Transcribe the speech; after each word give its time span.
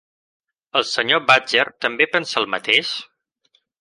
El 0.79 0.85
Sr. 0.87 1.19
Badger 1.27 1.65
també 1.87 2.07
pensa 2.17 2.41
el 2.43 2.49
mateix? 2.55 2.95